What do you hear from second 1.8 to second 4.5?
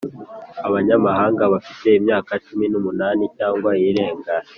imyaka cumi n’umunani cyangwa irenga,